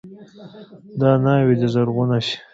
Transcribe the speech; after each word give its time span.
دا 0.99 1.11
ناوې 1.23 1.53
دې 1.59 1.67
زرغونه 1.73 2.17
شي. 2.25 2.35